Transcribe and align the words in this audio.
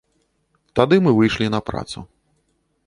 Тады 0.79 0.95
мы 1.07 1.11
выйшлі 1.19 1.51
на 1.57 1.63
працу. 1.69 1.99